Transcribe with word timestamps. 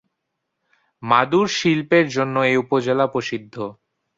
মাদুর 1.03 1.47
শিল্পের 1.57 2.05
জন্য 2.07 2.35
এ 2.43 2.53
উপজেলা 2.57 3.05
প্রসিদ্ধ। 3.07 3.55